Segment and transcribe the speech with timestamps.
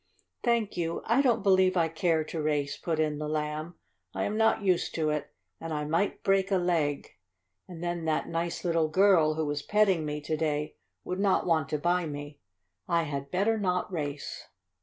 [0.41, 3.75] "Thank you, I don't believe I care to race," put in the Lamb.
[4.15, 5.31] "I am not used to it.
[5.59, 7.09] And I might break a leg,
[7.67, 11.69] and then that nice little girl, who was petting me to day, would not want
[11.69, 12.39] to buy me.
[12.87, 14.47] I had better not race."